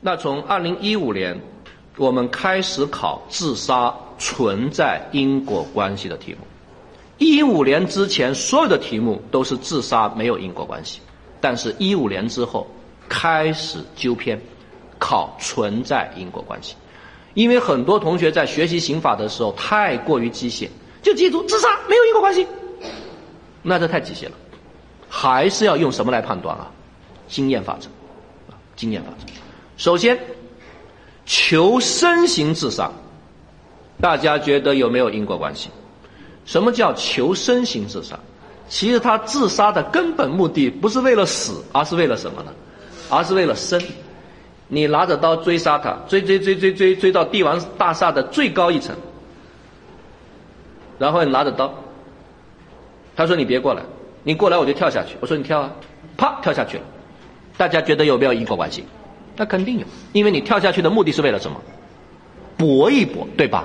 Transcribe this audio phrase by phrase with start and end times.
[0.00, 1.40] 那从二零一五年，
[1.96, 6.38] 我们开始考自杀存在因果关系的题目。
[7.18, 11.00] 一五年之前，所有的题目都是自杀没有因果关系，
[11.40, 12.66] 但是一五年之后
[13.08, 14.40] 开始纠偏，
[14.98, 16.74] 考存在因果关系。
[17.34, 20.68] 因为很多同学在学习刑法的时候太过于机械，
[21.02, 22.46] 就记住自杀没有因果关系，
[23.62, 24.32] 那这太机械了，
[25.08, 26.70] 还是要用什么来判断啊？
[27.26, 27.88] 经验法则，
[28.52, 29.43] 啊，经验法则。
[29.76, 30.18] 首先，
[31.26, 32.90] 求生型自杀，
[34.00, 35.68] 大家觉得有没有因果关系？
[36.44, 38.18] 什么叫求生型自杀？
[38.68, 42.52] 其实他自杀的根本目的不是为了死，而是为了什么呢？
[43.10, 43.82] 而是为了生。
[44.68, 48.96] 你拿着刀追杀他，追追追追追追到帝王大厦的最高一层，
[50.98, 51.74] 然后你拿着刀，
[53.14, 53.82] 他说你别过来，
[54.22, 55.16] 你过来我就跳下去。
[55.20, 55.70] 我说你跳啊，
[56.16, 56.84] 啪跳下去了。
[57.58, 58.84] 大家觉得有没有因果关系？
[59.36, 61.60] 那肯定有，因为你跳下去的目的是为了什么？
[62.56, 63.64] 搏一搏，对吧？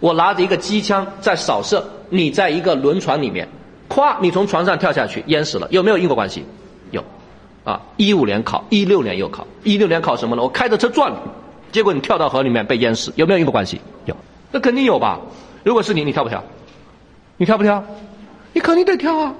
[0.00, 3.48] 我拿着一个机枪在扫射，你在一个轮船里面，
[3.88, 6.44] 咵，你从船上跳下去淹死了，有没有因果关系？
[6.92, 7.04] 有。
[7.64, 10.42] 啊，一五年考，一六年又考，一六年考什么呢？
[10.42, 11.16] 我开着车撞你，
[11.72, 13.80] 结果你跳到河里面被淹死，有没有因果关系？
[14.06, 14.16] 有。
[14.52, 15.20] 那肯定有吧？
[15.64, 16.42] 如果是你，你跳不跳？
[17.36, 17.84] 你跳不跳？
[18.54, 19.34] 你肯定得跳啊。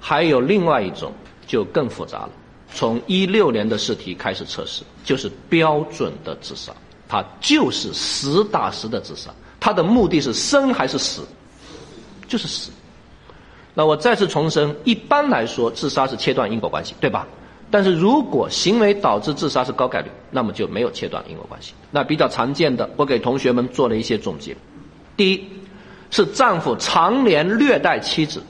[0.00, 1.12] 还有另外一种，
[1.46, 2.30] 就更复杂了。
[2.72, 6.72] 从一六年的试题开始测试，就是标准的自杀，
[7.08, 9.30] 它就是实打实的自杀。
[9.58, 11.22] 它的目的是生还是死？
[12.28, 12.70] 就是死。
[13.74, 17.26] 那我再次重申，一般来说，自杀是切断因果关系，对吧？
[17.70, 21.74] 但是如果行为导致自杀是高概率，那么就没有切断因果关系。
[21.90, 24.56] 那比较常见的，我给同学们做了一些总结。
[25.16, 25.44] 第一，
[26.10, 28.42] 是丈夫常年虐待妻子，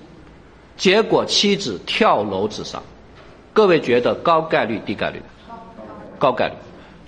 [0.77, 2.80] 结果妻子跳楼自杀。
[3.58, 5.20] 各位觉得高概率低概率？
[6.16, 6.54] 高概率，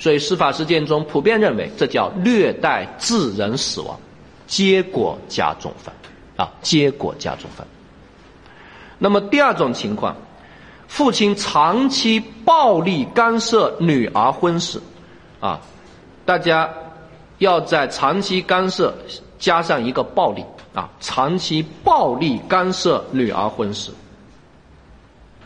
[0.01, 3.97] 所以司法实践中普遍认为这叫虐待致人死亡，
[4.49, 5.95] 结果加重犯
[6.37, 7.65] 啊，结果加重犯。
[8.99, 10.17] 那么第二种情况，
[10.89, 14.81] 父亲长期暴力干涉女儿婚事，
[15.39, 15.61] 啊，
[16.25, 16.69] 大家
[17.39, 18.93] 要在长期干涉
[19.39, 20.45] 加上一个暴力
[20.75, 23.93] 啊，长期暴力干涉女儿婚事。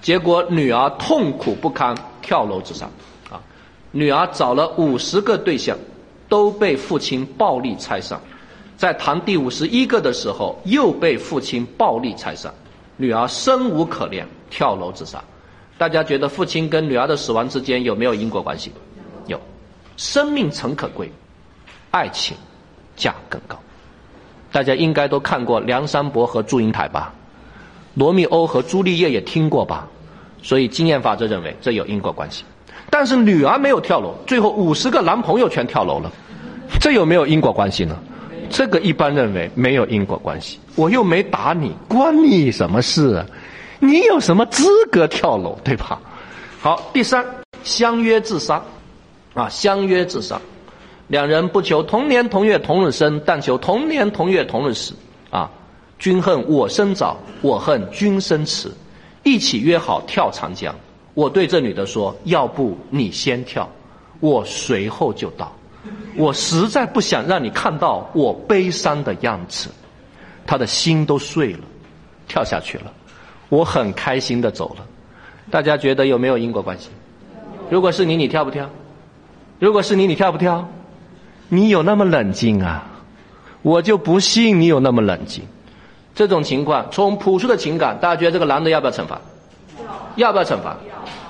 [0.04, 2.84] 结果女儿痛苦不堪，跳楼自杀。
[3.30, 3.40] 啊，
[3.90, 5.74] 女儿找了五十个对象，
[6.28, 8.20] 都被父亲暴力拆散。
[8.76, 12.52] 在谈第五十一个的时候，又被父亲暴力拆散。
[12.98, 15.24] 女儿生无可恋，跳楼自杀。
[15.78, 18.70] 大家觉得父亲跟女儿的死亡之间有没有因果关系？
[19.26, 19.40] 有。
[19.96, 21.10] 生命诚可贵，
[21.90, 22.36] 爱情
[22.94, 23.58] 价更高。
[24.52, 27.14] 大家应该都看过梁山伯和祝英台吧？
[27.94, 29.88] 罗密欧和朱丽叶也听过吧？
[30.44, 32.44] 所以经验法则认为这有因果关系，
[32.90, 36.12] 但是女儿没有跳楼，最后五十个男朋友全跳楼了，
[36.78, 37.98] 这有没有因果关系呢？
[38.50, 40.60] 这个一般认为没有因果关系。
[40.76, 43.26] 我又没打你，关你什么事啊？
[43.80, 45.98] 你有什么资格跳楼，对吧？
[46.60, 47.24] 好，第三，
[47.62, 48.62] 相约自杀，
[49.32, 50.38] 啊，相约自杀，
[51.08, 54.92] 两人不求同年同月同日生，但求同年同月同日死，
[55.30, 55.50] 啊，
[55.98, 58.70] 君恨我生早，我恨君生迟。
[59.24, 60.74] 一起约好跳长江，
[61.14, 63.68] 我对这女的说：“要不你先跳，
[64.20, 65.52] 我随后就到。”
[66.16, 69.68] 我实在不想让你看到我悲伤的样子。
[70.46, 71.60] 她的心都碎了，
[72.28, 72.92] 跳下去了。
[73.48, 74.86] 我很开心的走了。
[75.50, 76.88] 大家觉得有没有因果关系？
[77.70, 78.70] 如果是你，你跳不跳？
[79.58, 80.68] 如果是你，你跳不跳？
[81.48, 82.90] 你有那么冷静啊？
[83.62, 85.44] 我就不信你有那么冷静。
[86.14, 89.20] 这种情况，从朴素的情感，大家觉得这个男的要不要惩罚？
[90.16, 90.76] 要不要惩罚？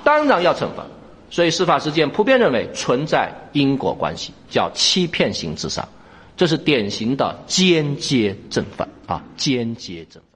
[0.04, 0.84] 当然要惩罚。
[1.30, 5.88] 所以司法实践普遍认为存在因果关系，叫欺骗型自杀，
[6.36, 10.33] 这是典型的间接正犯啊，间接正犯。